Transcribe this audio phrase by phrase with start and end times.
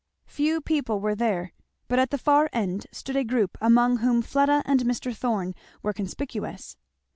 [0.25, 1.53] Few people were there;
[1.87, 5.15] but at the far end stood a group among whom Fleda and Mr.
[5.15, 6.75] Thorn were conspicuous.